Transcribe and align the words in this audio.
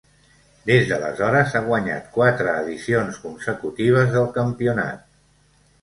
Des 0.69 0.87
d'aleshores 0.91 1.53
ha 1.59 1.61
guanyat 1.67 2.09
quatre 2.17 2.57
edicions 2.65 3.23
consecutives 3.29 4.13
del 4.19 4.31
campionat. 4.43 5.11